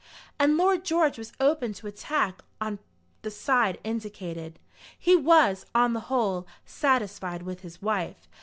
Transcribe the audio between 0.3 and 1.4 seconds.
And Lord George was